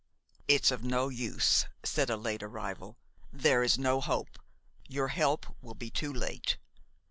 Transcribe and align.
"It's 0.47 0.71
of 0.71 0.83
no 0.83 1.09
use," 1.09 1.67
said 1.83 2.09
a 2.09 2.17
late 2.17 2.41
arrival. 2.41 2.97
"There 3.31 3.61
is 3.61 3.77
no 3.77 4.01
hope, 4.01 4.39
your 4.87 5.09
help 5.09 5.55
will 5.61 5.75
be 5.75 5.91
too 5.91 6.11
late." 6.11 6.57